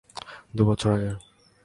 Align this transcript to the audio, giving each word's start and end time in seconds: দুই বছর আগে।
দুই 0.55 0.65
বছর 0.65 0.89
আগে। 0.91 1.11